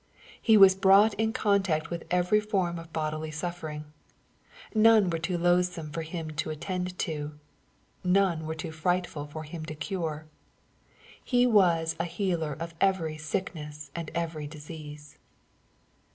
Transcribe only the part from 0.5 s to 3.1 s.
was brought in contact with every form of